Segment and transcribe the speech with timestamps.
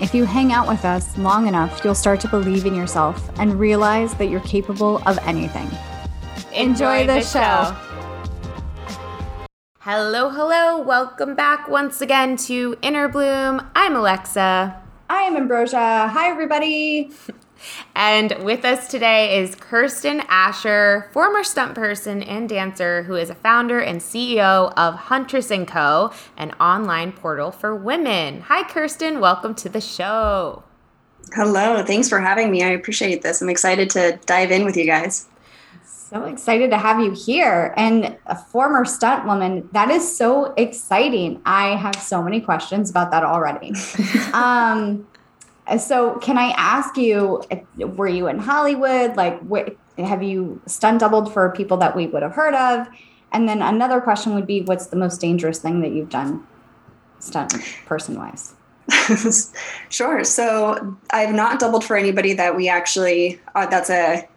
[0.00, 3.58] if you hang out with us long enough, you'll start to believe in yourself and
[3.58, 5.68] realize that you're capable of anything.
[6.52, 7.74] Enjoy, Enjoy the, the show.
[7.74, 7.76] show.
[9.80, 10.80] Hello, hello.
[10.80, 13.60] Welcome back once again to Inner Bloom.
[13.74, 14.80] I'm Alexa.
[15.10, 16.08] I am Ambrosia.
[16.08, 17.10] Hi, everybody.
[17.94, 23.34] And with us today is Kirsten Asher, former stunt person and dancer who is a
[23.34, 28.42] founder and CEO of Huntress & Co., an online portal for women.
[28.42, 30.62] Hi Kirsten, welcome to the show.
[31.32, 32.62] Hello, thanks for having me.
[32.62, 33.40] I appreciate this.
[33.40, 35.26] I'm excited to dive in with you guys.
[35.84, 39.68] So excited to have you here and a former stunt woman.
[39.72, 41.40] That is so exciting.
[41.44, 43.72] I have so many questions about that already.
[44.32, 45.06] um,
[45.78, 47.42] so, can I ask you,
[47.78, 49.16] were you in Hollywood?
[49.16, 52.86] Like, what, have you stunt doubled for people that we would have heard of?
[53.32, 56.46] And then another question would be, what's the most dangerous thing that you've done,
[57.18, 57.54] stunt
[57.86, 58.54] person wise?
[59.88, 60.22] sure.
[60.24, 64.28] So, I've not doubled for anybody that we actually uh, that's a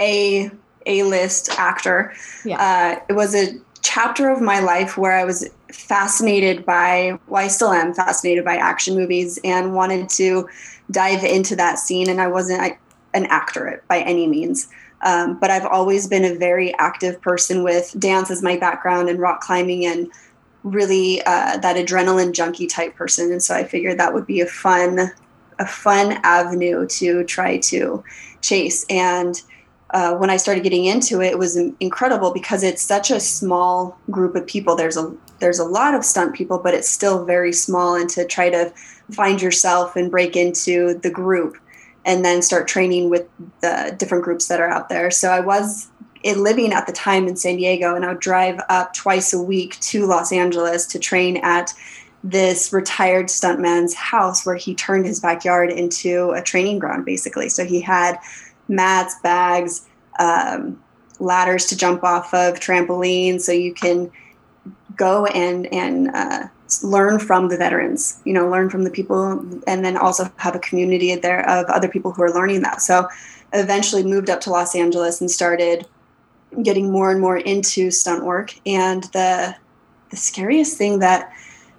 [0.00, 0.50] a
[0.86, 2.14] a list actor.
[2.44, 2.62] Yeah.
[2.62, 3.54] Uh, it was a
[3.88, 8.56] chapter of my life where I was fascinated by, well, I still am fascinated by
[8.56, 10.46] action movies and wanted to
[10.90, 12.10] dive into that scene.
[12.10, 12.78] And I wasn't I,
[13.14, 14.68] an actor by any means.
[15.00, 19.18] Um, but I've always been a very active person with dance as my background and
[19.18, 20.10] rock climbing and
[20.64, 23.32] really uh, that adrenaline junkie type person.
[23.32, 25.10] And so I figured that would be a fun,
[25.58, 28.04] a fun avenue to try to
[28.42, 28.84] chase.
[28.90, 29.40] And
[29.90, 33.98] uh, when I started getting into it, it was incredible because it's such a small
[34.10, 34.76] group of people.
[34.76, 37.94] There's a there's a lot of stunt people, but it's still very small.
[37.94, 38.72] And to try to
[39.12, 41.56] find yourself and break into the group,
[42.04, 43.26] and then start training with
[43.60, 45.10] the different groups that are out there.
[45.10, 45.88] So I was
[46.24, 49.78] living at the time in San Diego, and I would drive up twice a week
[49.80, 51.72] to Los Angeles to train at
[52.24, 57.64] this retired stuntman's house where he turned his backyard into a training ground basically so
[57.64, 58.18] he had
[58.68, 59.86] mats, bags,
[60.18, 60.82] um,
[61.18, 64.10] ladders to jump off of, trampolines, so you can
[64.96, 66.46] go and and uh,
[66.82, 68.20] learn from the veterans.
[68.24, 71.88] You know, learn from the people, and then also have a community there of other
[71.88, 72.82] people who are learning that.
[72.82, 73.08] So,
[73.52, 75.86] eventually moved up to Los Angeles and started
[76.62, 78.54] getting more and more into stunt work.
[78.66, 79.56] And the
[80.10, 81.32] the scariest thing that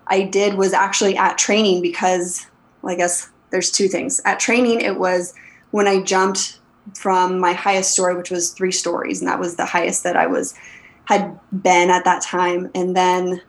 [0.07, 2.45] I did was actually at training because,
[2.81, 4.21] well, I guess there's two things.
[4.25, 5.33] At training, it was
[5.71, 6.59] when I jumped
[6.95, 10.27] from my highest story, which was three stories, and that was the highest that I
[10.27, 10.53] was
[11.05, 12.69] had been at that time.
[12.75, 13.41] And then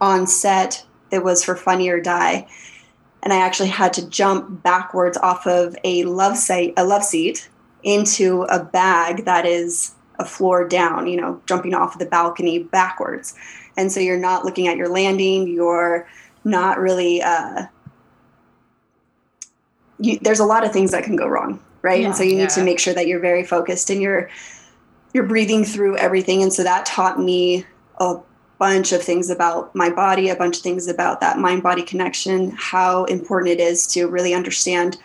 [0.00, 2.46] on set, it was for Funny or Die,
[3.22, 7.48] and I actually had to jump backwards off of a love seat, a love seat,
[7.82, 11.06] into a bag that is a floor down.
[11.06, 13.34] You know, jumping off of the balcony backwards,
[13.76, 15.48] and so you're not looking at your landing.
[15.48, 16.08] You're
[16.44, 17.22] not really.
[17.22, 17.66] Uh,
[20.00, 22.00] you, there's a lot of things that can go wrong right?
[22.00, 22.48] Yeah, and so you need yeah.
[22.48, 24.30] to make sure that you're very focused and you're
[25.14, 26.42] you're breathing through everything.
[26.42, 27.64] And so that taught me
[27.98, 28.16] a
[28.58, 32.52] bunch of things about my body, a bunch of things about that mind body connection,
[32.56, 34.98] how important it is to really understand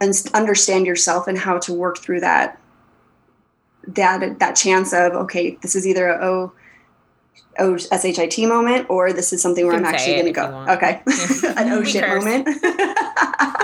[0.00, 2.58] and understand yourself and how to work through that
[3.86, 6.52] that that chance of okay, this is either a oh
[7.58, 10.66] oh shit moment or this is something where I'm actually going to go.
[10.70, 11.02] Okay,
[11.56, 12.48] an oh shit moment.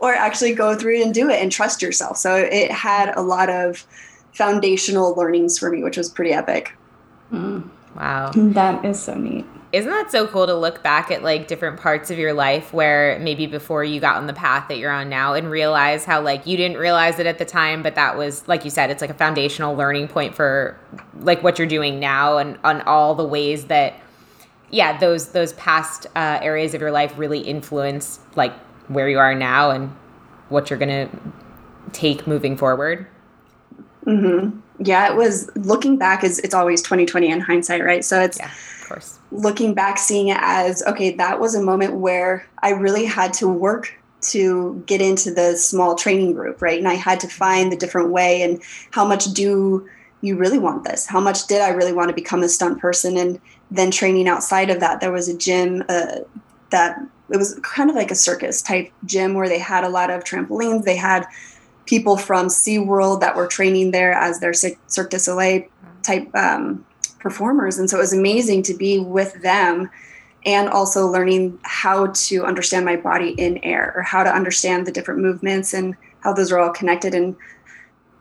[0.00, 2.16] or actually go through and do it and trust yourself.
[2.16, 3.86] So it had a lot of
[4.32, 6.76] foundational learnings for me, which was pretty epic.
[7.32, 7.68] Mm.
[7.96, 8.30] Wow.
[8.34, 9.44] That is so neat.
[9.72, 13.18] Isn't that so cool to look back at like different parts of your life where
[13.20, 16.44] maybe before you got on the path that you're on now and realize how like
[16.44, 19.10] you didn't realize it at the time, but that was like you said, it's like
[19.10, 20.76] a foundational learning point for
[21.20, 23.94] like what you're doing now and on all the ways that
[24.70, 28.52] yeah, those those past uh, areas of your life really influence like
[28.90, 29.88] where you are now and
[30.48, 31.18] what you're going to
[31.92, 33.06] take moving forward?
[34.06, 34.58] Mm-hmm.
[34.82, 38.04] Yeah, it was looking back is it's always 2020 in hindsight, right?
[38.04, 39.18] So it's yeah, of course.
[39.30, 43.48] Looking back, seeing it as okay, that was a moment where I really had to
[43.48, 46.78] work to get into the small training group, right?
[46.78, 49.88] And I had to find the different way and how much do
[50.22, 51.06] you really want this?
[51.06, 53.16] How much did I really want to become a stunt person?
[53.16, 53.40] And
[53.70, 56.20] then training outside of that, there was a gym uh,
[56.70, 60.10] that it was kind of like a circus type gym where they had a lot
[60.10, 60.84] of trampolines.
[60.84, 61.26] They had
[61.86, 65.64] people from SeaWorld that were training there as their Cirque du Soleil
[66.02, 66.84] type um,
[67.18, 67.78] performers.
[67.78, 69.90] And so it was amazing to be with them
[70.46, 74.92] and also learning how to understand my body in air or how to understand the
[74.92, 77.36] different movements and how those are all connected and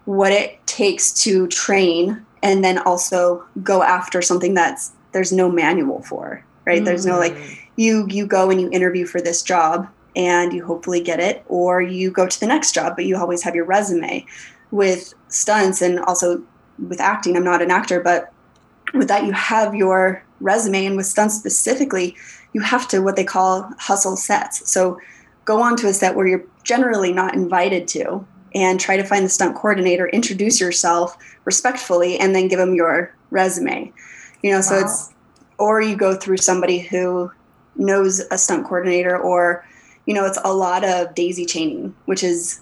[0.06, 6.02] what it takes to train and then also go after something that's there's no manual
[6.04, 6.86] for right mm.
[6.86, 7.60] there's no like mm.
[7.76, 11.82] you you go and you interview for this job and you hopefully get it or
[11.82, 14.26] you go to the next job but you always have your resume
[14.72, 16.42] with stunts and also
[16.88, 18.32] with acting i'm not an actor but
[18.94, 22.16] with that you have your resume and with stunts specifically
[22.54, 25.00] you have to what they call hustle sets so
[25.46, 28.26] go on to a set where you're generally not invited to
[28.56, 33.14] and try to find the stunt coordinator introduce yourself respectfully and then give them your
[33.32, 33.92] resume
[34.44, 34.82] you know so wow.
[34.82, 35.14] it's
[35.60, 37.32] or you go through somebody who
[37.76, 39.66] knows a stunt coordinator or
[40.06, 42.62] you know it's a lot of daisy chaining which is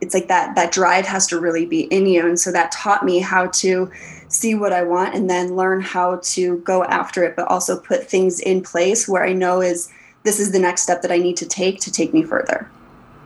[0.00, 3.04] it's like that that drive has to really be in you and so that taught
[3.04, 3.90] me how to
[4.28, 8.08] see what i want and then learn how to go after it but also put
[8.08, 9.92] things in place where i know is
[10.22, 12.68] this is the next step that i need to take to take me further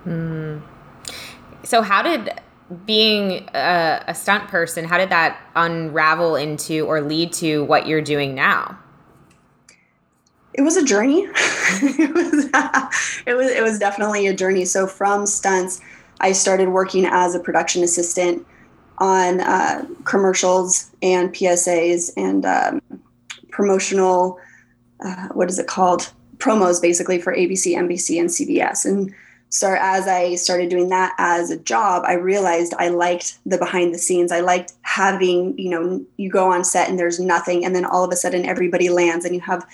[0.07, 0.61] mm.
[1.63, 2.31] so how did
[2.87, 8.03] being a, a stunt person how did that unravel into or lead to what you're
[8.03, 8.79] doing now
[10.55, 11.23] it was a journey.
[11.27, 12.45] it was
[13.27, 14.65] it was it was definitely a journey.
[14.65, 15.81] So from stunts,
[16.21, 18.47] I started working as a production assistant
[18.99, 22.83] on uh, commercials and PSAs and um,
[23.51, 24.39] promotional.
[25.05, 26.13] Uh, what is it called?
[26.37, 28.85] Promos, basically for ABC, NBC, and CBS.
[28.85, 29.15] And
[29.51, 33.93] start as I started doing that as a job, I realized I liked the behind
[33.93, 34.33] the scenes.
[34.33, 38.05] I liked having, you know, you go on set and there's nothing, and then all
[38.05, 39.67] of a sudden everybody lands, and you have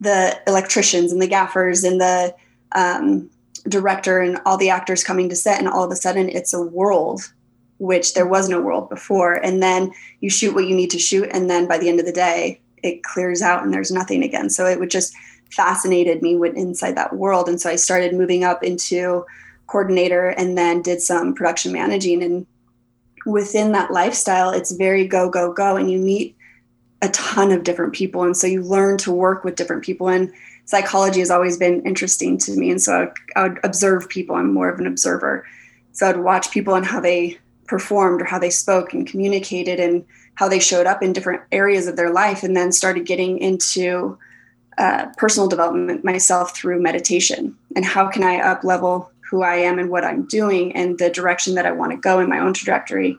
[0.00, 2.34] the electricians and the gaffers and the
[2.72, 3.30] um,
[3.68, 6.60] director and all the actors coming to set and all of a sudden it's a
[6.60, 7.32] world
[7.78, 9.90] which there was no world before and then
[10.20, 12.60] you shoot what you need to shoot and then by the end of the day
[12.82, 15.14] it clears out and there's nothing again so it would just
[15.54, 17.48] fascinated me with inside that world.
[17.48, 19.24] And so i started moving up into
[19.66, 22.22] coordinator and then did some production managing.
[22.22, 22.46] And
[23.26, 25.76] within that lifestyle it's very go go go.
[25.76, 26.36] And you meet
[27.02, 28.22] a ton of different people.
[28.22, 30.08] And so you learn to work with different people.
[30.08, 30.32] And
[30.64, 32.70] psychology has always been interesting to me.
[32.70, 34.36] And so I would, I would, observe people.
[34.36, 35.46] I'm more of an observer.
[35.92, 40.04] So i'd watch people and how they performed or how they spoke and communicated and
[40.34, 44.18] how they showed up in different areas of their life and then started getting into
[44.78, 49.78] uh, personal development myself through meditation and how can i up level who i am
[49.78, 52.52] and what i'm doing and the direction that i want to go in my own
[52.52, 53.18] trajectory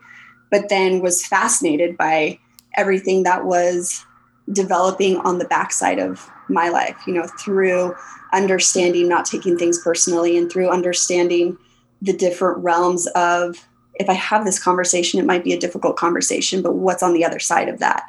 [0.52, 2.40] but then was fascinated by
[2.78, 4.06] everything that was
[4.52, 7.96] developing on the backside of my life, you know, through
[8.34, 11.58] understanding not taking things personally and through understanding
[12.02, 16.62] the different realms of if I have this conversation, it might be a difficult conversation,
[16.62, 18.04] but what's on the other side of that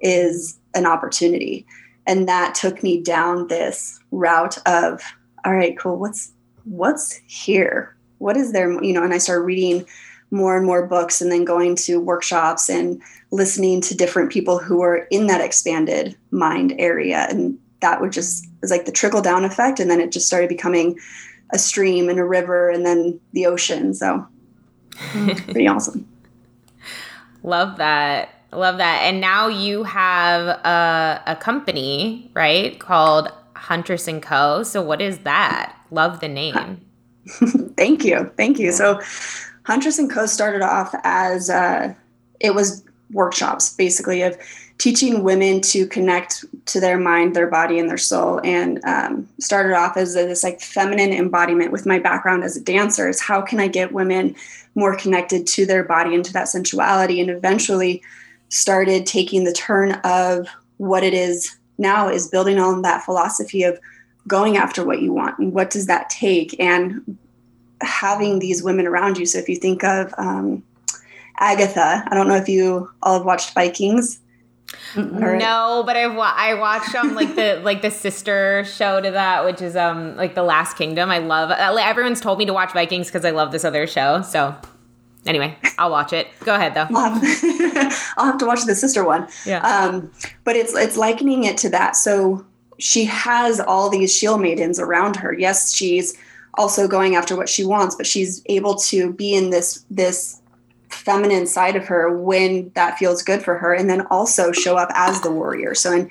[0.00, 1.66] is an opportunity.
[2.06, 5.02] And that took me down this route of,
[5.44, 6.32] all right, cool, what's
[6.64, 7.96] what's here?
[8.18, 8.70] What is there?
[8.82, 9.86] You know, and I started reading
[10.30, 14.78] more and more books and then going to workshops and listening to different people who
[14.78, 19.44] were in that expanded mind area and that would just was like the trickle down
[19.44, 20.98] effect and then it just started becoming
[21.50, 24.26] a stream and a river and then the ocean so
[24.96, 26.06] pretty awesome
[27.42, 29.02] love that love that.
[29.02, 34.62] And now you have a, a company right called huntress and co.
[34.62, 35.76] So what is that?
[35.90, 36.80] Love the name.
[37.76, 38.30] Thank you.
[38.36, 38.72] Thank you.
[38.72, 39.00] So
[39.66, 40.26] Huntress and Co.
[40.26, 41.92] started off as uh,
[42.38, 44.38] it was workshops basically of
[44.78, 48.40] teaching women to connect to their mind, their body, and their soul.
[48.44, 53.08] And um, started off as this like feminine embodiment with my background as a dancer.
[53.08, 54.36] Is how can I get women
[54.76, 57.20] more connected to their body and to that sensuality?
[57.20, 58.02] And eventually
[58.48, 60.48] started taking the turn of
[60.78, 63.78] what it is now is building on that philosophy of
[64.26, 67.16] going after what you want and what does that take and
[67.80, 69.26] having these women around you.
[69.26, 70.62] So if you think of um,
[71.40, 74.20] Lagertha, I don't know if you all have watched Vikings.
[74.96, 75.38] Right.
[75.38, 79.44] No, but I've wa- I watched um like the like the sister show to that,
[79.44, 81.10] which is um like the Last Kingdom.
[81.10, 84.22] I love uh, everyone's told me to watch Vikings because I love this other show.
[84.22, 84.56] So
[85.26, 86.28] anyway, I'll watch it.
[86.40, 86.86] Go ahead though.
[86.94, 89.28] I'll have, I'll have to watch the sister one.
[89.44, 89.60] Yeah.
[89.60, 90.10] Um,
[90.44, 91.96] but it's it's likening it to that.
[91.96, 92.44] So
[92.78, 95.32] she has all these shield maidens around her.
[95.32, 96.16] Yes, she's
[96.54, 100.40] also going after what she wants, but she's able to be in this this
[100.88, 104.90] feminine side of her when that feels good for her, and then also show up
[104.94, 105.74] as the warrior.
[105.74, 106.10] So in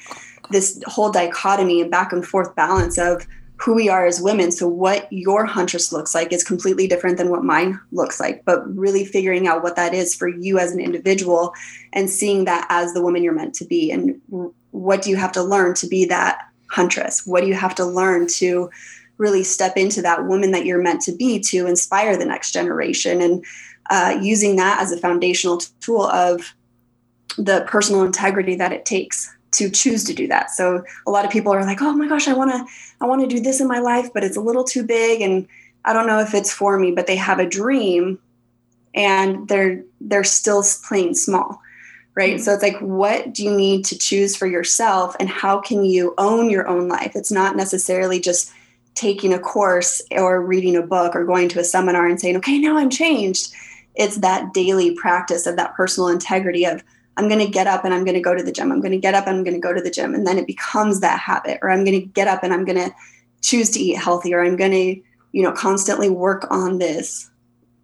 [0.51, 3.25] this whole dichotomy and back and forth balance of
[3.57, 4.51] who we are as women.
[4.51, 8.65] So, what your huntress looks like is completely different than what mine looks like, but
[8.75, 11.53] really figuring out what that is for you as an individual
[11.93, 13.91] and seeing that as the woman you're meant to be.
[13.91, 14.19] And
[14.71, 17.25] what do you have to learn to be that huntress?
[17.25, 18.69] What do you have to learn to
[19.17, 23.21] really step into that woman that you're meant to be to inspire the next generation?
[23.21, 23.45] And
[23.89, 26.53] uh, using that as a foundational tool of
[27.37, 30.51] the personal integrity that it takes to choose to do that.
[30.51, 32.65] So a lot of people are like, "Oh my gosh, I want to
[33.01, 35.47] I want to do this in my life, but it's a little too big and
[35.83, 38.19] I don't know if it's for me." But they have a dream
[38.93, 41.61] and they're they're still playing small.
[42.15, 42.35] Right?
[42.35, 42.43] Mm-hmm.
[42.43, 46.13] So it's like what do you need to choose for yourself and how can you
[46.17, 47.11] own your own life?
[47.15, 48.51] It's not necessarily just
[48.93, 52.57] taking a course or reading a book or going to a seminar and saying, "Okay,
[52.59, 53.53] now I'm changed."
[53.95, 56.83] It's that daily practice of that personal integrity of
[57.17, 58.71] I'm going to get up and I'm going to go to the gym.
[58.71, 60.13] I'm going to get up and I'm going to go to the gym.
[60.13, 61.59] And then it becomes that habit.
[61.61, 62.93] Or I'm going to get up and I'm going to
[63.41, 64.33] choose to eat healthy.
[64.33, 67.29] Or I'm going to, you know, constantly work on this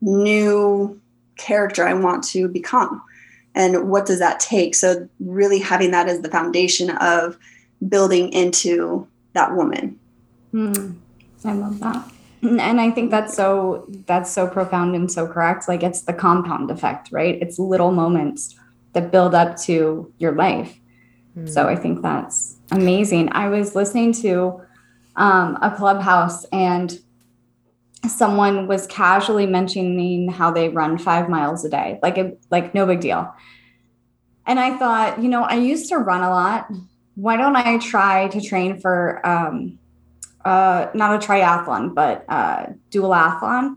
[0.01, 0.99] new
[1.37, 3.01] character I want to become.
[3.55, 4.75] And what does that take?
[4.75, 7.37] So, really having that as the foundation of
[7.87, 9.99] building into that woman.
[10.53, 10.95] Mm,
[11.43, 12.09] I love that.
[12.41, 15.67] And I think that's so that's so profound and so correct.
[15.67, 17.37] Like it's the compound effect, right?
[17.41, 18.55] It's little moments
[18.93, 20.79] that build up to your life.
[21.37, 21.49] Mm.
[21.49, 23.29] So I think that's amazing.
[23.31, 24.61] I was listening to
[25.15, 26.99] um, a clubhouse and
[28.07, 32.85] someone was casually mentioning how they run five miles a day, like a, like no
[32.85, 33.33] big deal.
[34.45, 36.67] And I thought, you know, I used to run a lot.
[37.15, 39.77] Why don't I try to train for um,
[40.43, 43.75] uh, not a triathlon, but uh, duathlon?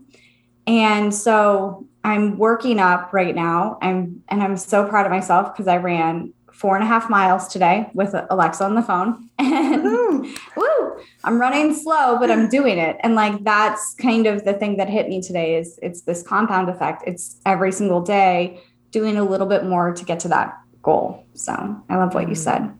[0.65, 3.79] And so I'm working up right now.
[3.81, 7.47] I'm and I'm so proud of myself because I ran four and a half miles
[7.47, 9.29] today with Alexa on the phone.
[9.39, 12.97] And woo, I'm running slow, but I'm doing it.
[13.01, 16.69] And like that's kind of the thing that hit me today is it's this compound
[16.69, 17.03] effect.
[17.07, 21.25] It's every single day doing a little bit more to get to that goal.
[21.33, 21.53] So
[21.89, 22.37] I love what you mm.
[22.37, 22.71] said.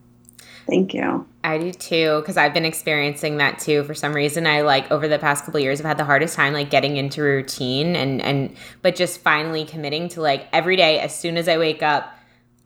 [0.67, 1.27] Thank you.
[1.43, 3.83] I do too, because I've been experiencing that too.
[3.83, 6.53] For some reason, I like over the past couple years, I've had the hardest time
[6.53, 11.17] like getting into routine and and but just finally committing to like every day as
[11.17, 12.17] soon as I wake up,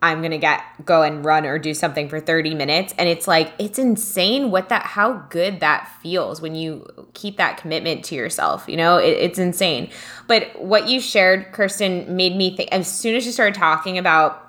[0.02, 2.94] I'm gonna get go and run or do something for 30 minutes.
[2.98, 7.58] And it's like it's insane what that how good that feels when you keep that
[7.58, 8.64] commitment to yourself.
[8.70, 9.90] You know, it, it's insane.
[10.26, 12.70] But what you shared, Kirsten, made me think.
[12.72, 14.42] As soon as you started talking about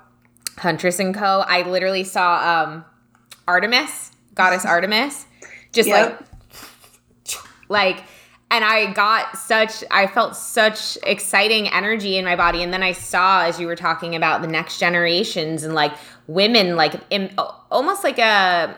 [0.57, 2.85] Huntress and Co, I literally saw um
[3.51, 5.25] Artemis goddess Artemis,
[5.71, 6.19] just yep.
[7.69, 8.03] like, like,
[8.49, 12.63] and I got such, I felt such exciting energy in my body.
[12.63, 15.93] And then I saw, as you were talking about the next generations and like
[16.27, 17.33] women, like in,
[17.71, 18.75] almost like a,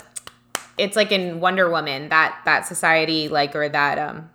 [0.77, 4.29] it's like in Wonder Woman, that, that society, like, or that, um,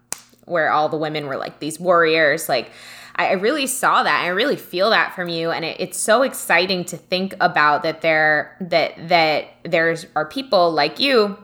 [0.44, 2.72] where all the women were like these warriors, like,
[3.18, 4.22] I really saw that.
[4.22, 8.00] I really feel that from you, and it, it's so exciting to think about that
[8.00, 11.36] there that that there's are people like you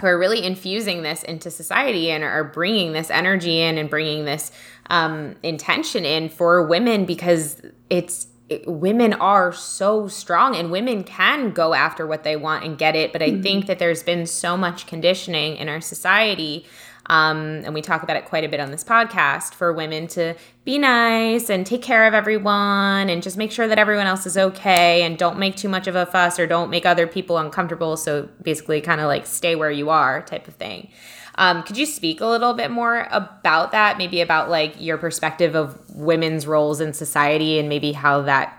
[0.00, 4.24] who are really infusing this into society and are bringing this energy in and bringing
[4.24, 4.50] this
[4.90, 11.52] um, intention in for women because it's it, women are so strong and women can
[11.52, 13.42] go after what they want and get it but i mm-hmm.
[13.42, 16.66] think that there's been so much conditioning in our society
[17.06, 20.34] um, and we talk about it quite a bit on this podcast for women to
[20.64, 24.36] be nice and take care of everyone and just make sure that everyone else is
[24.36, 27.96] okay and don't make too much of a fuss or don't make other people uncomfortable.
[27.96, 30.90] So basically, kind of like stay where you are type of thing.
[31.36, 33.98] Um, could you speak a little bit more about that?
[33.98, 38.56] Maybe about like your perspective of women's roles in society and maybe how that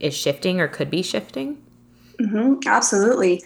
[0.00, 1.62] is shifting or could be shifting?
[2.18, 3.42] Mm-hmm, absolutely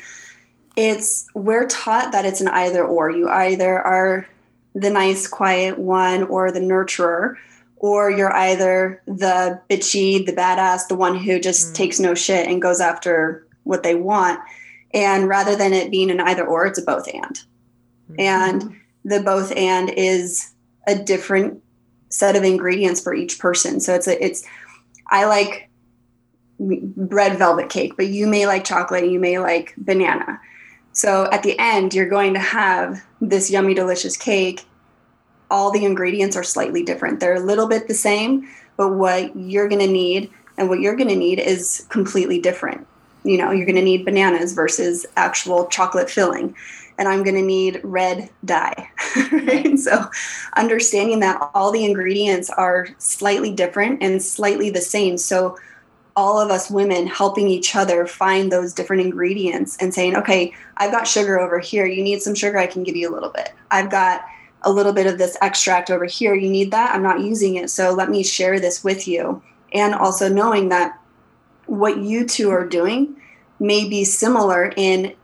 [0.79, 3.11] it's we're taught that it's an either or.
[3.11, 4.29] You either are
[4.77, 7.35] the nice, quiet one or the nurturer,
[7.79, 11.75] or you're either the bitchy, the badass, the one who just mm.
[11.75, 14.39] takes no shit and goes after what they want.
[14.95, 17.41] And rather than it being an either or, it's a both and.
[18.11, 18.21] Mm-hmm.
[18.21, 20.53] And the both and is
[20.87, 21.61] a different
[22.09, 23.81] set of ingredients for each person.
[23.81, 24.45] So it's a, it's
[25.09, 25.69] I like
[26.61, 30.41] red velvet cake, but you may like chocolate, you may like banana.
[30.93, 34.65] So at the end, you're going to have this yummy, delicious cake.
[35.51, 37.21] All the ingredients are slightly different.
[37.21, 40.97] They're a little bit the same, but what you're going to need and what you're
[40.97, 42.87] going to need is completely different.
[43.25, 46.55] You know, you're going to need bananas versus actual chocolate filling
[46.99, 48.91] and I'm going to need red dye.
[49.33, 49.67] right?
[49.79, 50.11] So,
[50.57, 55.17] understanding that all the ingredients are slightly different and slightly the same.
[55.17, 55.57] So,
[56.19, 60.91] all of us women helping each other find those different ingredients and saying, okay, I've
[60.91, 61.87] got sugar over here.
[61.87, 62.59] You need some sugar?
[62.59, 63.55] I can give you a little bit.
[63.71, 64.25] I've got
[64.63, 66.35] a little bit of this extract over here.
[66.35, 66.93] You need that?
[66.93, 67.71] I'm not using it.
[67.71, 69.41] So, let me share this with you.
[69.73, 71.01] And also knowing that
[71.67, 73.15] what you two are doing
[73.61, 75.15] may be similar in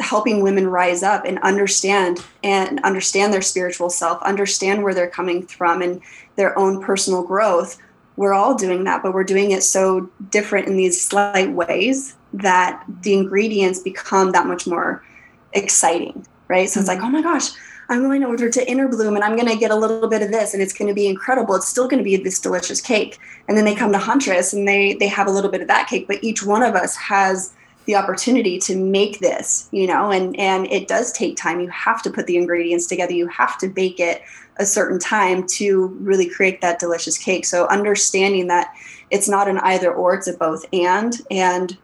[0.00, 5.46] helping women rise up and understand and understand their spiritual self, understand where they're coming
[5.46, 6.00] from and
[6.34, 7.78] their own personal growth.
[8.16, 12.84] We're all doing that, but we're doing it so different in these slight ways that
[13.02, 15.04] the ingredients become that much more
[15.52, 16.68] exciting, right?
[16.68, 16.80] So mm-hmm.
[16.80, 17.06] it's like, mm-hmm.
[17.06, 17.50] oh my gosh,
[17.88, 20.30] I'm going over to Inner Bloom and I'm going to get a little bit of
[20.30, 21.54] this and it's going to be incredible.
[21.54, 23.18] It's still going to be this delicious cake.
[23.48, 25.88] And then they come to Huntress and they they have a little bit of that
[25.88, 27.52] cake, but each one of us has
[27.84, 32.02] the opportunity to make this you know and and it does take time you have
[32.02, 34.22] to put the ingredients together you have to bake it
[34.58, 38.74] a certain time to really create that delicious cake so understanding that
[39.10, 41.76] it's not an either or it's a both and and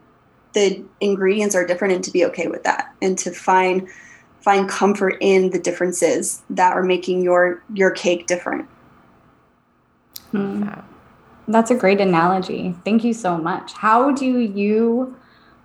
[0.54, 3.88] the ingredients are different and to be okay with that and to find
[4.40, 8.68] find comfort in the differences that are making your your cake different
[10.30, 10.68] hmm.
[11.48, 15.16] that's a great analogy thank you so much how do you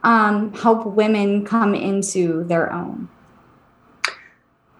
[0.03, 3.07] um, help women come into their own?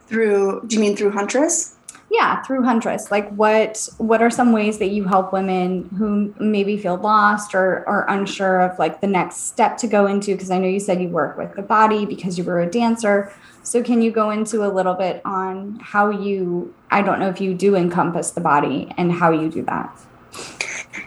[0.08, 1.73] Through, do you mean through Huntress?
[2.14, 3.10] Yeah, through Huntress.
[3.10, 7.84] Like, what what are some ways that you help women who maybe feel lost or
[7.88, 10.34] or unsure of like the next step to go into?
[10.34, 13.34] Because I know you said you work with the body because you were a dancer.
[13.64, 16.72] So, can you go into a little bit on how you?
[16.92, 20.00] I don't know if you do encompass the body and how you do that.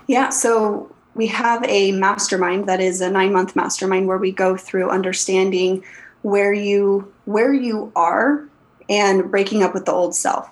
[0.09, 0.31] Yeah.
[0.31, 4.91] So we have a mastermind that is a nine month mastermind where we go through
[4.91, 5.85] understanding
[6.23, 8.45] where you where you are
[8.89, 10.51] and breaking up with the old self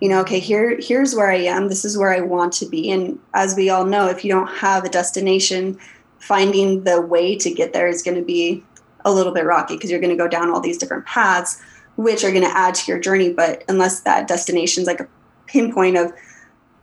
[0.00, 1.68] you know okay here here's where i am.
[1.68, 2.90] This is where i want to be.
[2.90, 5.78] And as we all know if you don't have a destination
[6.18, 8.64] finding the way to get there is going to be
[9.04, 11.62] a little bit rocky because you're going to go down all these different paths
[11.96, 13.32] which are going to add to your journey.
[13.32, 15.08] But unless that destination is like a
[15.46, 16.12] pinpoint of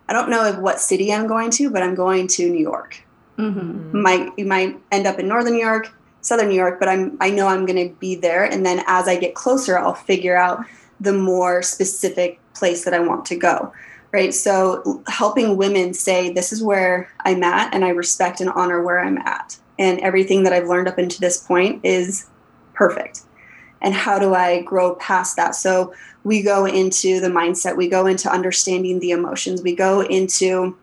[0.08, 3.04] i don't know of what city i'm going to but i'm going to new york.
[3.38, 4.02] Mm-hmm.
[4.02, 7.30] Might you might end up in northern New York, southern New York, but I'm I
[7.30, 10.64] know I'm going to be there, and then as I get closer, I'll figure out
[11.00, 13.74] the more specific place that I want to go.
[14.12, 14.34] Right.
[14.34, 19.00] So helping women say this is where I'm at, and I respect and honor where
[19.00, 22.28] I'm at, and everything that I've learned up into this point is
[22.74, 23.22] perfect.
[23.82, 25.56] And how do I grow past that?
[25.56, 30.78] So we go into the mindset, we go into understanding the emotions, we go into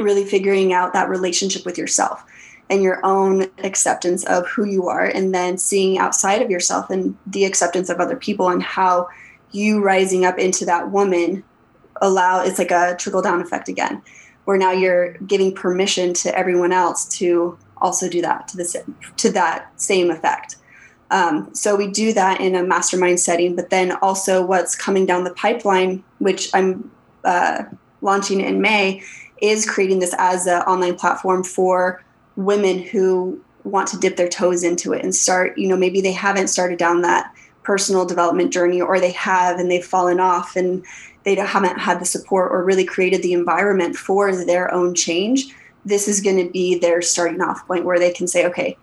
[0.00, 2.24] really figuring out that relationship with yourself
[2.70, 7.16] and your own acceptance of who you are and then seeing outside of yourself and
[7.26, 9.08] the acceptance of other people and how
[9.54, 11.44] you rising up into that woman
[12.02, 14.02] allow it's like a trickle down effect again
[14.44, 18.84] where now you're giving permission to everyone else to also do that to the
[19.16, 20.56] to that same effect.
[21.10, 25.24] Um, so we do that in a mastermind setting but then also what's coming down
[25.24, 26.90] the pipeline which i'm
[27.24, 27.64] uh,
[28.00, 29.02] launching in may
[29.40, 32.02] is creating this as an online platform for
[32.36, 36.12] women who want to dip their toes into it and start, you know, maybe they
[36.12, 37.32] haven't started down that
[37.64, 40.84] personal development journey or they have and they've fallen off and
[41.24, 45.54] they haven't had the support or really created the environment for their own change.
[45.84, 48.76] This is going to be their starting off point where they can say, okay,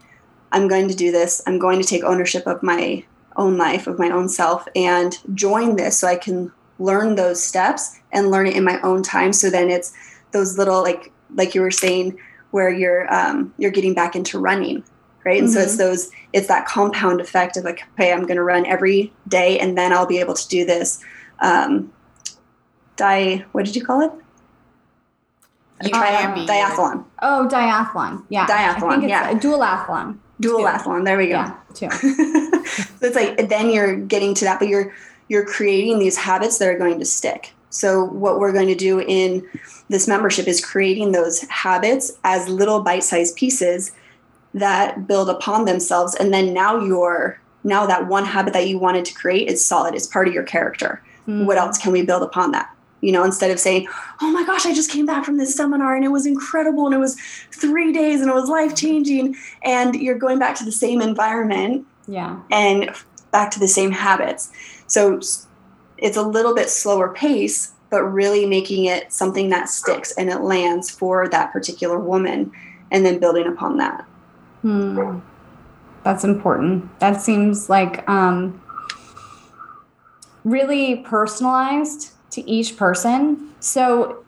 [0.52, 1.42] I'm going to do this.
[1.48, 3.06] I'm going to take ownership of my
[3.38, 8.00] own life, of my own self, and join this so I can learn those steps
[8.12, 9.34] and learn it in my own time.
[9.34, 9.94] So then it's
[10.32, 12.18] those little like like you were saying
[12.52, 14.84] where you're um, you're getting back into running
[15.24, 15.40] right?
[15.40, 15.54] And mm-hmm.
[15.54, 15.90] so it's mm-hmm.
[15.90, 19.78] those it's that compound effect of like okay i'm going to run every day and
[19.78, 21.04] then i'll be able to do this
[21.40, 21.92] um
[22.96, 24.12] di what did you call it?
[25.84, 27.06] You uh, diathlon.
[27.24, 28.24] Oh diathlon.
[28.30, 28.46] Yeah.
[28.46, 29.32] Diathlon I think it's yeah.
[29.32, 31.34] a dualathlon dualathlon there we go.
[31.34, 31.90] Yeah, too.
[32.70, 34.94] so it's like then you're getting to that but you're
[35.32, 37.54] you're creating these habits that are going to stick.
[37.70, 39.48] So, what we're going to do in
[39.88, 43.94] this membership is creating those habits as little bite sized pieces
[44.54, 46.16] that build upon themselves.
[46.16, 49.96] And then now you're, now that one habit that you wanted to create is solid,
[49.96, 51.02] it's part of your character.
[51.28, 51.46] Mm-hmm.
[51.46, 52.76] What else can we build upon that?
[53.02, 53.88] You know, instead of saying,
[54.22, 56.94] oh my gosh, I just came back from this seminar and it was incredible and
[56.94, 57.20] it was
[57.52, 59.36] three days and it was life changing.
[59.64, 61.88] And you're going back to the same environment.
[62.08, 62.40] Yeah.
[62.52, 62.92] And
[63.32, 64.52] back to the same habits.
[64.88, 65.20] So,
[65.98, 70.40] it's a little bit slower pace but really making it something that sticks and it
[70.40, 72.52] lands for that particular woman
[72.90, 74.04] and then building upon that.
[74.62, 75.20] Hmm.
[76.04, 77.00] That's important.
[77.00, 78.62] That seems like um,
[80.44, 83.54] really personalized to each person.
[83.60, 84.24] So,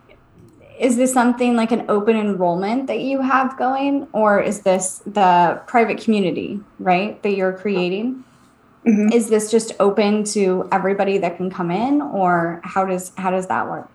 [0.79, 5.61] is this something like an open enrollment that you have going, or is this the
[5.67, 8.23] private community, right, that you're creating?
[8.85, 9.13] Mm-hmm.
[9.13, 13.47] Is this just open to everybody that can come in, or how does how does
[13.47, 13.89] that work?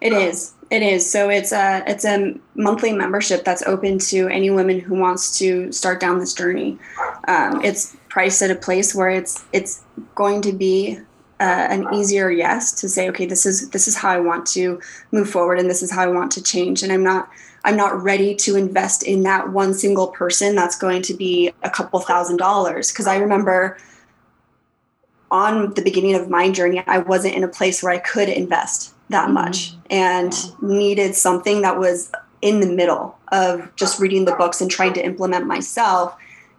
[0.00, 0.54] It is.
[0.70, 1.08] It is.
[1.10, 5.70] So it's a it's a monthly membership that's open to any woman who wants to
[5.70, 6.78] start down this journey.
[7.28, 9.82] Um, it's priced at a place where it's it's
[10.14, 10.98] going to be
[11.40, 14.80] uh, an easier yes to say, okay, this is this is how I want to
[15.10, 16.82] move forward, and this is how I want to change.
[16.82, 17.28] And I'm not
[17.64, 21.70] I'm not ready to invest in that one single person that's going to be a
[21.70, 23.78] couple thousand dollars because I remember
[25.30, 28.94] on the beginning of my journey, I wasn't in a place where I could invest
[29.12, 29.34] that mm-hmm.
[29.34, 34.70] much and needed something that was in the middle of just reading the books and
[34.70, 36.16] trying to implement myself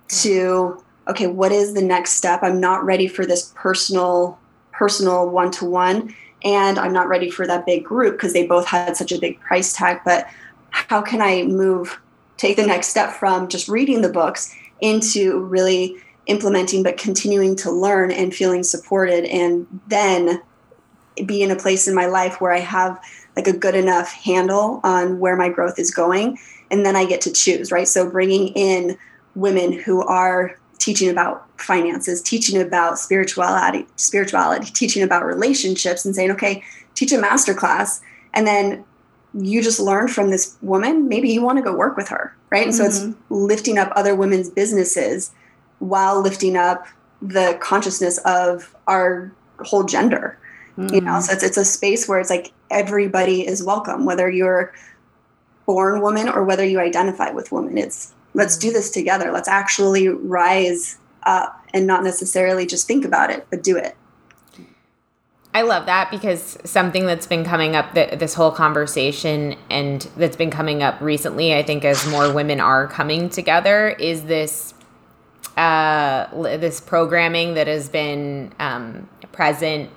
[0.07, 4.39] to okay what is the next step i'm not ready for this personal
[4.71, 6.13] personal one-to-one
[6.43, 9.39] and i'm not ready for that big group because they both had such a big
[9.41, 10.27] price tag but
[10.69, 11.99] how can i move
[12.37, 17.69] take the next step from just reading the books into really implementing but continuing to
[17.69, 20.41] learn and feeling supported and then
[21.25, 22.99] be in a place in my life where I have
[23.35, 26.37] like a good enough handle on where my growth is going
[26.71, 28.97] and then I get to choose right so bringing in
[29.35, 36.31] women who are teaching about finances teaching about spirituality spirituality teaching about relationships and saying
[36.31, 36.63] okay
[36.95, 38.01] teach a master class
[38.33, 38.83] and then
[39.33, 42.65] you just learned from this woman maybe you want to go work with her right
[42.65, 42.83] and mm-hmm.
[42.83, 43.33] so it's mm-hmm.
[43.33, 45.31] lifting up other women's businesses
[45.79, 46.85] while lifting up
[47.21, 50.37] the consciousness of our whole gender
[50.77, 50.91] mm.
[50.93, 54.73] you know so it's, it's a space where it's like everybody is welcome whether you're
[55.65, 57.77] born woman or whether you identify with woman.
[57.77, 59.31] It's let's do this together.
[59.31, 63.95] Let's actually rise up and not necessarily just think about it but do it.
[65.55, 70.35] I love that because something that's been coming up that this whole conversation and that's
[70.35, 74.73] been coming up recently, I think, as more women are coming together, is this
[75.55, 76.25] uh,
[76.57, 79.91] this programming that has been um, present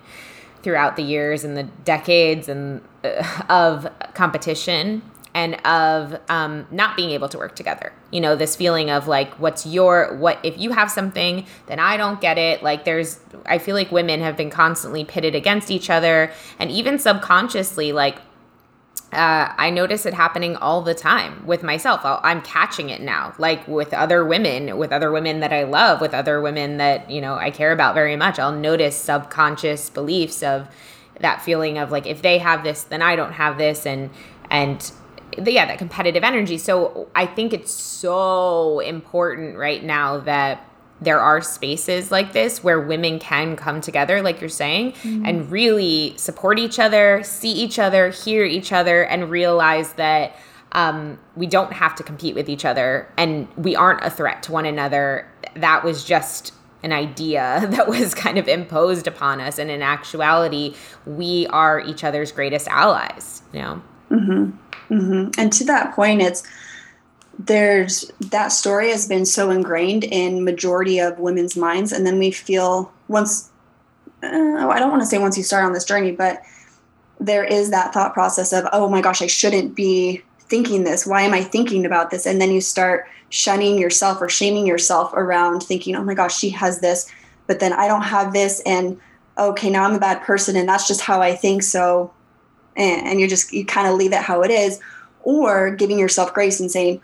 [0.62, 5.02] throughout the years and the decades and uh, of competition
[5.34, 7.92] and of um, not being able to work together.
[8.10, 11.98] You know, this feeling of like, what's your, what, if you have something, then I
[11.98, 12.62] don't get it.
[12.62, 16.32] Like, there's, I feel like women have been constantly pitted against each other.
[16.58, 18.16] And even subconsciously, like,
[19.12, 22.00] uh, I notice it happening all the time with myself.
[22.04, 26.00] i am catching it now, like with other women, with other women that I love,
[26.00, 28.38] with other women that, you know, I care about very much.
[28.38, 30.68] I'll notice subconscious beliefs of
[31.20, 33.86] that feeling of like, if they have this, then I don't have this.
[33.86, 34.10] And,
[34.50, 34.90] and,
[35.38, 36.58] the, yeah, that competitive energy.
[36.58, 40.68] So I think it's so important right now that
[41.00, 45.26] there are spaces like this where women can come together, like you're saying, mm-hmm.
[45.26, 50.36] and really support each other, see each other, hear each other, and realize that
[50.72, 54.52] um, we don't have to compete with each other and we aren't a threat to
[54.52, 55.30] one another.
[55.54, 59.58] That was just an idea that was kind of imposed upon us.
[59.58, 63.82] And in actuality, we are each other's greatest allies, you know?
[64.10, 64.94] Mm-hmm.
[64.94, 65.40] Mm-hmm.
[65.40, 66.42] And to that point, it's,
[67.38, 72.30] there's that story has been so ingrained in majority of women's minds and then we
[72.30, 73.50] feel once
[74.22, 76.42] uh, i don't want to say once you start on this journey but
[77.20, 81.06] there is that thought process of oh my gosh i shouldn't be thinking this.
[81.06, 82.26] Why am i thinking about this?
[82.26, 86.50] And then you start shunning yourself or shaming yourself around thinking oh my gosh she
[86.50, 87.10] has this
[87.48, 89.00] but then i don't have this and
[89.36, 92.12] okay now i'm a bad person and that's just how i think so
[92.76, 94.78] and, you just you kind of leave it how it is
[95.22, 97.00] or giving yourself grace and saying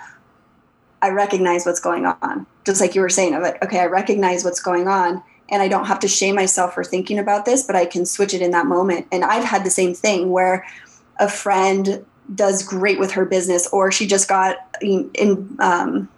[1.02, 2.46] I recognize what's going on.
[2.64, 5.68] Just like you were saying, of it, okay, I recognize what's going on and I
[5.68, 8.52] don't have to shame myself for thinking about this, but I can switch it in
[8.52, 9.08] that moment.
[9.10, 10.64] And I've had the same thing where
[11.18, 16.08] a friend does great with her business or she just got in, in um,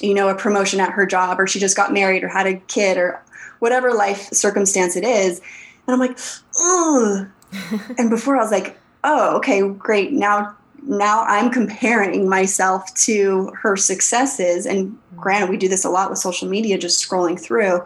[0.00, 2.56] you know, a promotion at her job or she just got married or had a
[2.56, 3.22] kid or
[3.58, 5.40] whatever life circumstance it is.
[5.86, 6.18] And I'm like,
[6.58, 7.26] oh.
[7.98, 10.12] and before I was like, oh, okay, great.
[10.12, 10.56] Now
[10.86, 14.66] now I'm comparing myself to her successes.
[14.66, 15.20] And mm-hmm.
[15.20, 17.84] granted, we do this a lot with social media, just scrolling through.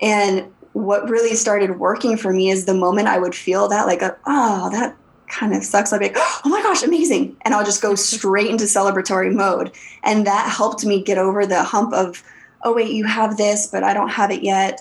[0.00, 4.02] And what really started working for me is the moment I would feel that, like,
[4.02, 4.96] uh, oh, that
[5.28, 5.92] kind of sucks.
[5.92, 7.36] I'd be like, oh my gosh, amazing.
[7.42, 9.72] And I'll just go straight into celebratory mode.
[10.02, 12.22] And that helped me get over the hump of,
[12.62, 14.80] oh, wait, you have this, but I don't have it yet.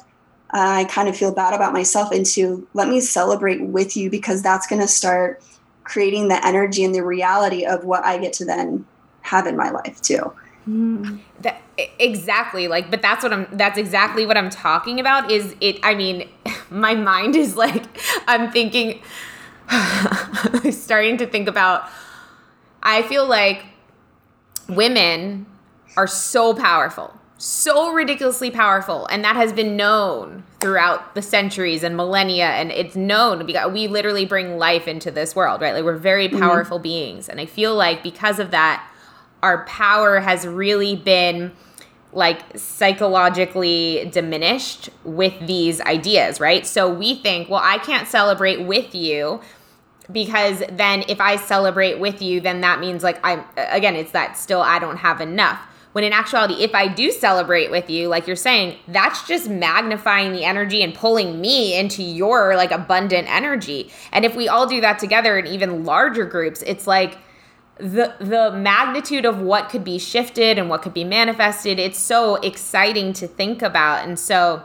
[0.53, 4.67] I kind of feel bad about myself into let me celebrate with you because that's
[4.67, 5.41] going to start
[5.91, 8.85] creating the energy and the reality of what I get to then
[9.23, 10.33] have in my life too.
[10.67, 11.19] Mm.
[11.41, 11.61] That,
[11.99, 15.95] exactly like but that's what i'm that's exactly what i'm talking about is it i
[15.95, 16.29] mean
[16.69, 17.83] my mind is like
[18.27, 19.01] i'm thinking
[20.71, 21.89] starting to think about
[22.83, 23.65] i feel like
[24.69, 25.47] women
[25.97, 31.97] are so powerful so ridiculously powerful and that has been known throughout the centuries and
[31.97, 35.97] millennia and it's known because we literally bring life into this world right like we're
[35.97, 36.37] very mm-hmm.
[36.37, 36.83] powerful mm-hmm.
[36.83, 38.87] beings and i feel like because of that
[39.41, 41.51] our power has really been
[42.13, 48.93] like psychologically diminished with these ideas right so we think well i can't celebrate with
[48.93, 49.41] you
[50.11, 54.37] because then if i celebrate with you then that means like i'm again it's that
[54.37, 58.27] still i don't have enough when in actuality, if I do celebrate with you, like
[58.27, 63.91] you're saying, that's just magnifying the energy and pulling me into your like abundant energy.
[64.11, 67.17] And if we all do that together in even larger groups, it's like
[67.77, 71.79] the the magnitude of what could be shifted and what could be manifested.
[71.79, 74.07] It's so exciting to think about.
[74.07, 74.63] And so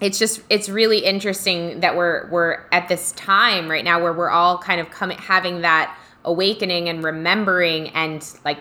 [0.00, 4.30] it's just it's really interesting that we're we're at this time right now where we're
[4.30, 8.58] all kind of coming having that awakening and remembering and like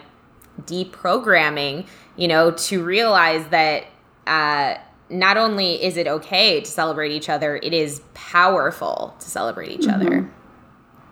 [0.64, 3.86] deprogramming, you know, to realize that
[4.26, 4.76] uh,
[5.10, 9.82] not only is it okay to celebrate each other, it is powerful to celebrate each
[9.82, 10.02] mm-hmm.
[10.02, 10.32] other.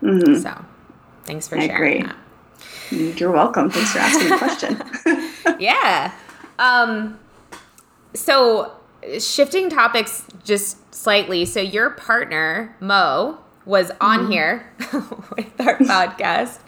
[0.02, 0.36] Mm-hmm.
[0.36, 0.66] So,
[1.24, 2.14] thanks for I sharing agree.
[2.92, 3.20] that.
[3.20, 3.70] You're welcome.
[3.70, 5.60] Thanks for asking the question.
[5.60, 6.14] yeah.
[6.60, 7.20] Um,
[8.14, 8.72] so,
[9.20, 11.46] shifting topics just slightly.
[11.46, 14.32] So, your partner, Mo, was on mm-hmm.
[14.32, 14.74] here
[15.36, 16.60] with our podcast.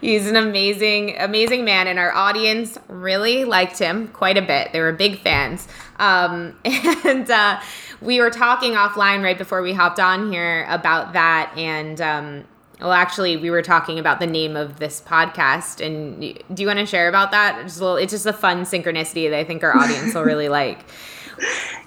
[0.00, 4.72] He's an amazing, amazing man, and our audience really liked him quite a bit.
[4.72, 5.68] They were big fans.
[5.98, 7.60] Um, and uh,
[8.00, 11.52] we were talking offline right before we hopped on here about that.
[11.56, 12.44] And um,
[12.80, 15.84] well, actually, we were talking about the name of this podcast.
[15.84, 16.20] And
[16.52, 17.64] do you want to share about that?
[17.64, 20.84] It's, little, it's just a fun synchronicity that I think our audience will really like.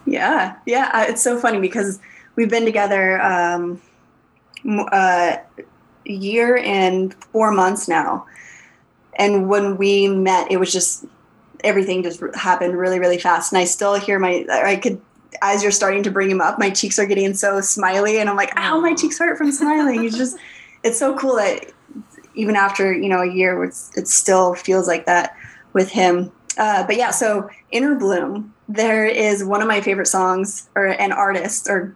[0.06, 1.08] Yeah, yeah.
[1.10, 2.00] It's so funny because
[2.38, 3.22] we've been together.
[3.22, 3.82] Um,
[4.68, 5.38] uh,
[6.06, 8.26] year and four months now.
[9.18, 11.06] And when we met, it was just
[11.64, 13.52] everything just happened really, really fast.
[13.52, 15.02] And I still hear my, I could,
[15.42, 18.36] as you're starting to bring him up, my cheeks are getting so smiley, and I'm
[18.36, 20.06] like, ow, my cheeks hurt from smiling.
[20.06, 20.38] it's just,
[20.84, 21.72] it's so cool that
[22.36, 25.36] even after you know a year, it still feels like that
[25.74, 26.32] with him.
[26.58, 31.12] Uh, but yeah, so Inner Bloom, there is one of my favorite songs or an
[31.12, 31.96] artist or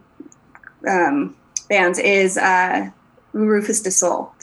[0.88, 1.36] um,
[1.70, 2.90] bands is uh,
[3.32, 4.34] Rufus Du Sol.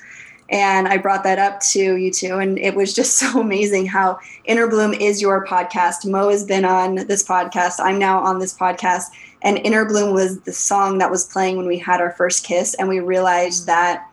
[0.50, 4.18] And I brought that up to you two, and it was just so amazing how
[4.46, 6.10] Inner Bloom is your podcast.
[6.10, 7.76] Mo has been on this podcast.
[7.80, 9.04] I'm now on this podcast.
[9.44, 12.74] And Inner Bloom was the song that was playing when we had our first kiss,
[12.76, 14.10] and we realized that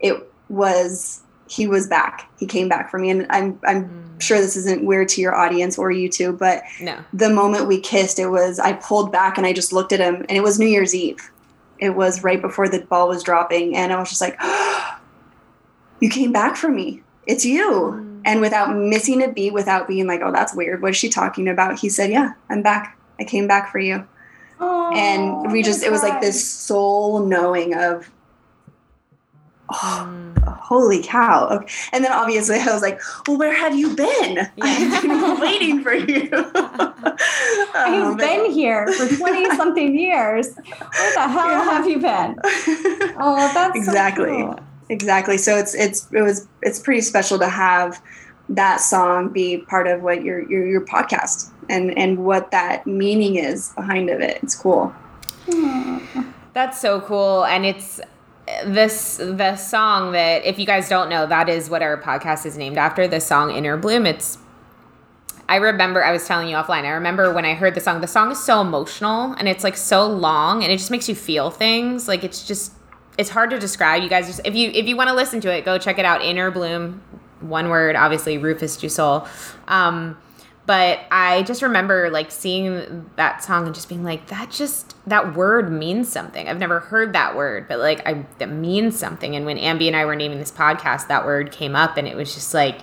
[0.00, 0.14] it
[0.48, 2.30] was he was back.
[2.38, 4.22] He came back for me, and I'm I'm mm.
[4.22, 6.96] sure this isn't weird to your audience or YouTube, but no.
[7.12, 10.24] the moment we kissed, it was I pulled back and I just looked at him,
[10.28, 11.32] and it was New Year's Eve
[11.82, 14.98] it was right before the ball was dropping and i was just like oh,
[16.00, 17.02] you came back for me.
[17.26, 17.70] It's you.
[17.70, 18.22] Mm.
[18.24, 20.80] and without missing a beat without being like oh that's weird.
[20.80, 21.78] What is she talking about?
[21.78, 22.96] He said yeah i'm back.
[23.18, 24.06] I came back for you.
[24.60, 28.10] Oh, and we just it was like this soul knowing of
[29.70, 30.31] oh, mm.
[30.46, 31.48] Holy cow.
[31.48, 31.72] Okay.
[31.92, 34.48] And then obviously I was like, well, where have you been?
[34.56, 34.90] Yeah.
[34.92, 36.28] I've been waiting for you.
[37.74, 40.54] I've um, been here for 20 something years.
[40.56, 41.64] Where the hell yeah.
[41.64, 42.36] have you been?
[43.18, 44.26] Oh, that's exactly.
[44.26, 44.60] So cool.
[44.88, 45.38] Exactly.
[45.38, 48.02] So it's, it's, it was, it's pretty special to have
[48.50, 53.36] that song be part of what your, your, your podcast and, and what that meaning
[53.36, 54.38] is behind of it.
[54.42, 54.94] It's cool.
[56.54, 57.44] That's so cool.
[57.44, 58.00] And it's,
[58.64, 62.56] this the song that if you guys don't know that is what our podcast is
[62.56, 64.06] named after the song inner bloom.
[64.06, 64.38] It's
[65.48, 68.06] i remember i was telling you offline i remember when i heard the song the
[68.06, 71.50] song is so emotional and it's like so long and it just makes you feel
[71.50, 72.06] things.
[72.08, 72.72] Like it's just
[73.18, 74.02] it's hard to describe.
[74.02, 76.04] You guys just if you if you want to listen to it go check it
[76.04, 76.22] out.
[76.22, 77.02] Inner bloom
[77.40, 79.26] one word obviously rufus du sol
[79.66, 80.16] um
[80.64, 85.34] but I just remember like seeing that song and just being like, that just that
[85.34, 86.48] word means something.
[86.48, 89.34] I've never heard that word, but like I that means something.
[89.34, 92.16] And when Ambi and I were naming this podcast, that word came up and it
[92.16, 92.80] was just like,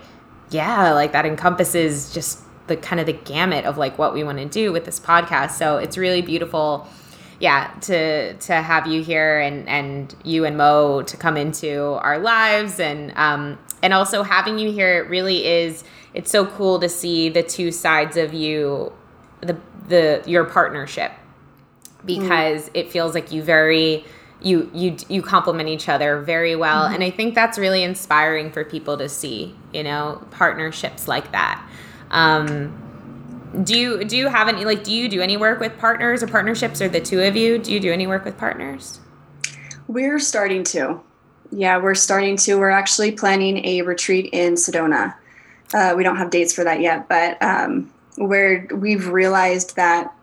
[0.50, 4.40] yeah, like that encompasses just the kind of the gamut of like what we want
[4.40, 5.52] to do with this podcast.
[5.52, 6.88] So it's really beautiful
[7.40, 12.20] yeah to to have you here and and you and mo to come into our
[12.20, 17.30] lives and um and also having you here really is it's so cool to see
[17.30, 18.92] the two sides of you
[19.42, 21.12] the the your partnership.
[22.06, 22.72] Because mm.
[22.76, 24.06] it feels like you very
[24.42, 26.86] you you you complement each other very well.
[26.86, 26.96] Mm-hmm.
[26.96, 31.64] and i think that's really inspiring for people to see you know partnerships like that.
[32.12, 32.86] Um,
[33.64, 36.28] do you do you have any like do you do any work with partners or
[36.28, 37.58] partnerships or the two of you?
[37.58, 39.00] Do you do any work with partners?
[39.88, 41.02] We're starting to.
[41.52, 42.56] Yeah we're starting to.
[42.58, 45.16] We're actually planning a retreat in sedona
[45.74, 50.14] uh, we don't have dates for that yet but um, where we've realized that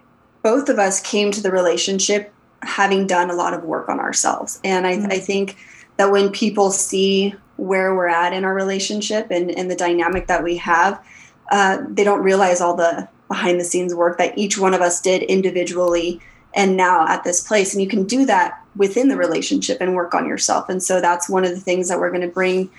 [0.42, 2.32] both of us came to the relationship
[2.62, 4.60] having done a lot of work on ourselves.
[4.64, 5.12] And I, mm-hmm.
[5.12, 5.56] I think
[5.96, 10.44] that when people see where we're at in our relationship and, and the dynamic that
[10.44, 11.04] we have,
[11.50, 15.00] uh, they don't realize all the behind the scenes work that each one of us
[15.00, 16.20] did individually
[16.54, 17.72] and now at this place.
[17.72, 20.68] And you can do that within the relationship and work on yourself.
[20.68, 22.70] And so that's one of the things that we're going to bring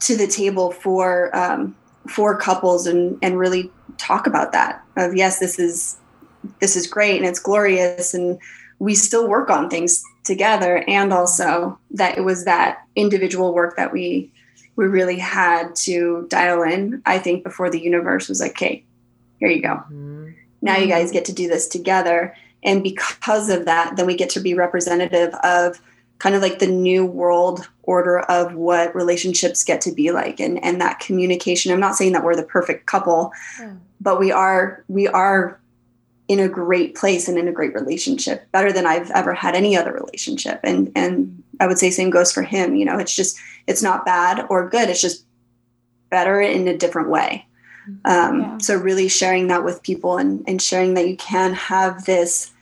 [0.00, 1.74] to the table for um,
[2.08, 4.82] for couples and and really talk about that.
[4.96, 5.98] Of yes, this is
[6.60, 8.38] this is great and it's glorious and
[8.78, 13.92] we still work on things together and also that it was that individual work that
[13.92, 14.30] we
[14.74, 18.84] we really had to dial in i think before the universe was like okay
[19.38, 20.30] here you go mm-hmm.
[20.62, 24.30] now you guys get to do this together and because of that then we get
[24.30, 25.80] to be representative of
[26.18, 30.62] kind of like the new world order of what relationships get to be like and
[30.64, 31.72] and that communication.
[31.72, 33.74] I'm not saying that we're the perfect couple yeah.
[34.00, 35.60] but we are we are
[36.28, 39.76] in a great place and in a great relationship better than i've ever had any
[39.76, 40.60] other relationship.
[40.64, 42.74] And and i would say same goes for him.
[42.74, 44.88] You know it's just it's not bad or good.
[44.88, 45.24] It's just
[46.10, 47.46] better in a different way.
[48.04, 48.58] Um, yeah.
[48.58, 52.52] so really sharing that with people and and sharing that you can have this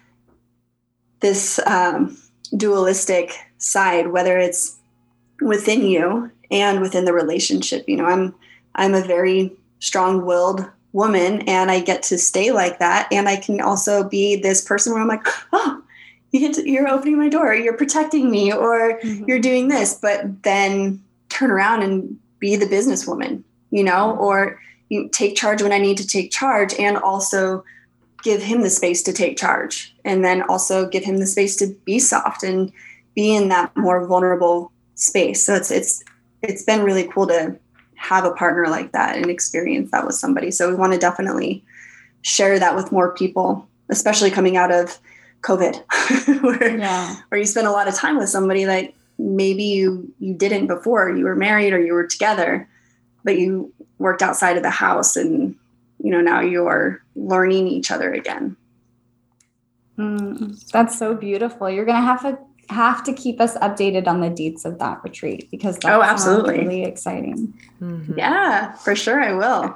[1.20, 2.18] this um,
[2.56, 4.76] dualistic side whether it's
[5.40, 8.34] within you and within the relationship you know i'm
[8.74, 13.08] i'm a very strong-willed woman and I get to stay like that.
[13.12, 15.82] And I can also be this person where I'm like, oh,
[16.30, 19.24] you get to, you're opening my door, you're protecting me, or mm-hmm.
[19.26, 25.08] you're doing this, but then turn around and be the businesswoman, you know, or you
[25.08, 27.64] take charge when I need to take charge and also
[28.24, 31.68] give him the space to take charge and then also give him the space to
[31.84, 32.72] be soft and
[33.14, 35.44] be in that more vulnerable space.
[35.44, 36.02] So it's it's
[36.42, 37.56] it's been really cool to
[37.94, 40.50] have a partner like that and experience that with somebody.
[40.50, 41.64] So we want to definitely
[42.22, 44.98] share that with more people, especially coming out of
[45.42, 47.16] COVID, where, yeah.
[47.28, 51.10] where you spend a lot of time with somebody that maybe you you didn't before.
[51.10, 52.68] You were married or you were together,
[53.22, 55.56] but you worked outside of the house and
[56.04, 58.56] you know now you're learning each other again.
[59.98, 61.70] Mm, that's so beautiful.
[61.70, 62.38] You're gonna have to
[62.68, 66.58] have to keep us updated on the dates of that retreat because that's oh, absolutely
[66.58, 67.54] really exciting.
[67.80, 68.18] Mm-hmm.
[68.18, 69.74] Yeah, for sure, I will.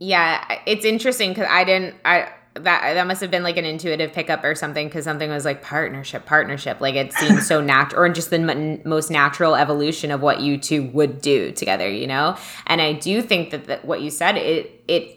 [0.00, 1.94] Yeah, it's interesting because I didn't.
[2.04, 5.44] I that that must have been like an intuitive pickup or something because something was
[5.44, 6.80] like partnership, partnership.
[6.80, 10.58] Like it seems so natural, or just the m- most natural evolution of what you
[10.58, 12.36] two would do together, you know.
[12.66, 15.15] And I do think that, that what you said it it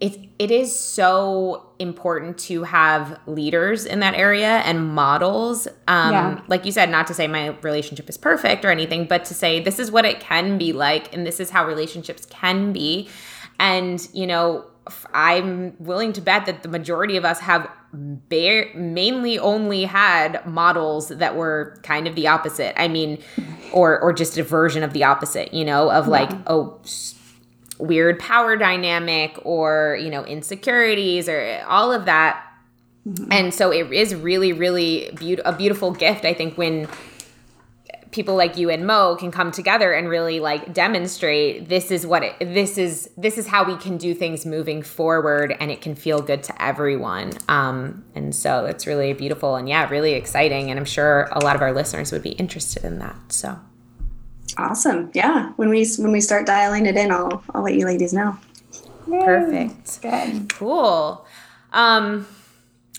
[0.00, 5.68] it it is so important to have leaders in that area and models.
[5.86, 6.40] Um, yeah.
[6.48, 9.60] Like you said, not to say my relationship is perfect or anything, but to say
[9.60, 13.08] this is what it can be like, and this is how relationships can be.
[13.58, 14.64] And you know,
[15.12, 21.08] I'm willing to bet that the majority of us have bare, mainly only had models
[21.08, 22.80] that were kind of the opposite.
[22.80, 23.18] I mean,
[23.72, 25.52] or or just a version of the opposite.
[25.52, 26.42] You know, of like yeah.
[26.46, 26.80] oh
[27.80, 32.46] weird power dynamic or you know insecurities or all of that.
[33.08, 33.32] Mm-hmm.
[33.32, 36.86] and so it is really really be- a beautiful gift i think when
[38.10, 42.22] people like you and mo can come together and really like demonstrate this is what
[42.22, 45.94] it this is this is how we can do things moving forward and it can
[45.94, 47.32] feel good to everyone.
[47.48, 50.70] Um and so it's really beautiful and yeah really exciting.
[50.70, 53.16] And i'm sure a lot of our listeners would be interested in that.
[53.28, 53.58] So
[54.56, 55.10] Awesome.
[55.14, 55.52] Yeah.
[55.56, 58.36] When we when we start dialing it in, I'll I'll let you ladies know.
[59.08, 59.24] Yay.
[59.24, 60.02] Perfect.
[60.02, 60.54] Good.
[60.54, 61.24] Cool.
[61.72, 62.26] Um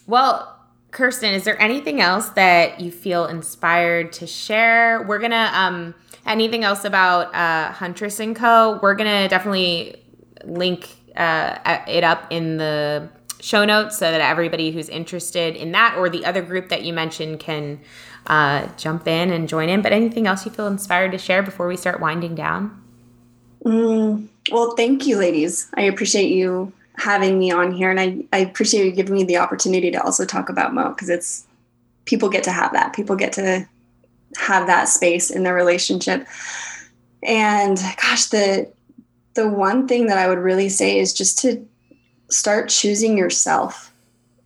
[0.07, 0.57] well,
[0.91, 5.03] Kirsten, is there anything else that you feel inspired to share?
[5.03, 8.79] We're gonna um anything else about uh Huntress and Co.
[8.81, 9.95] We're gonna definitely
[10.43, 13.09] link uh it up in the
[13.41, 16.93] show notes so that everybody who's interested in that or the other group that you
[16.93, 17.79] mentioned can
[18.27, 19.81] uh, jump in and join in.
[19.81, 22.81] But anything else you feel inspired to share before we start winding down?
[23.65, 25.69] Mm, well, thank you, ladies.
[25.75, 29.37] I appreciate you having me on here, and I, I appreciate you giving me the
[29.37, 31.45] opportunity to also talk about Mo because it's
[32.05, 32.93] people get to have that.
[32.93, 33.67] People get to
[34.37, 36.27] have that space in their relationship.
[37.23, 38.71] And gosh, the
[39.33, 41.65] the one thing that I would really say is just to
[42.29, 43.93] start choosing yourself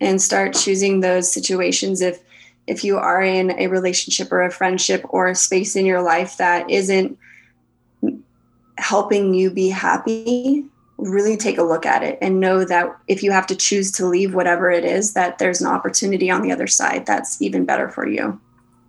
[0.00, 2.20] and start choosing those situations if
[2.66, 6.36] if you are in a relationship or a friendship or a space in your life
[6.38, 7.16] that isn't
[8.78, 10.64] helping you be happy
[10.98, 14.06] really take a look at it and know that if you have to choose to
[14.06, 17.88] leave whatever it is that there's an opportunity on the other side that's even better
[17.88, 18.40] for you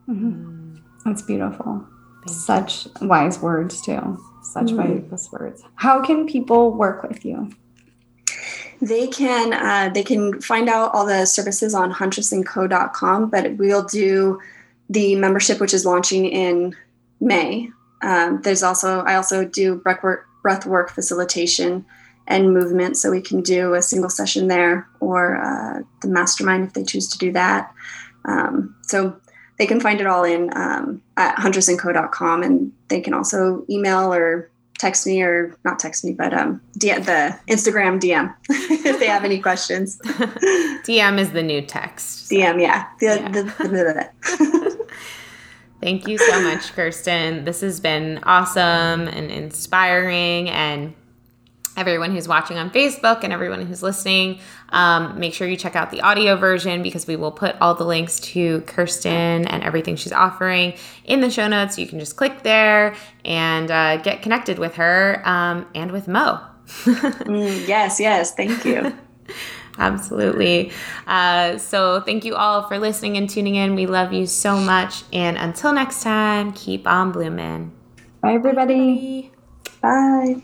[0.07, 0.75] mm-hmm.
[1.03, 1.85] that's beautiful
[2.25, 3.07] Thank such you.
[3.07, 5.09] wise words too such mm-hmm.
[5.09, 7.51] wise words how can people work with you
[8.81, 14.39] they can uh, they can find out all the services on huntressandco.com but we'll do
[14.89, 16.75] the membership which is launching in
[17.19, 17.69] may.
[18.01, 21.85] Um, there's also i also do breath work, breath work facilitation
[22.27, 26.73] and movement so we can do a single session there or uh, the mastermind if
[26.73, 27.73] they choose to do that.
[28.25, 29.19] Um, so
[29.57, 34.51] they can find it all in um, at huntressandco.com and they can also email or
[34.77, 39.23] text me or not text me, but um, D- the Instagram DM if they have
[39.23, 39.99] any questions.
[40.05, 42.27] DM is the new text.
[42.27, 42.35] So.
[42.35, 42.87] DM, yeah.
[42.99, 43.29] The, yeah.
[43.29, 44.87] The, the,
[45.81, 47.45] Thank you so much, Kirsten.
[47.45, 50.95] This has been awesome and inspiring and
[51.77, 54.39] everyone who's watching on Facebook and everyone who's listening.
[54.69, 57.85] Um, make sure you check out the audio version because we will put all the
[57.85, 60.73] links to Kirsten and everything she's offering
[61.05, 61.77] in the show notes.
[61.77, 66.41] You can just click there and uh, get connected with her um, and with Mo.
[66.67, 68.33] mm, yes, yes.
[68.33, 68.93] Thank you.
[69.77, 70.71] Absolutely.
[71.05, 73.75] Uh, so, thank you all for listening and tuning in.
[73.75, 75.03] We love you so much.
[75.13, 77.71] And until next time, keep on blooming.
[78.21, 79.31] Bye, everybody.
[79.81, 80.43] Bye.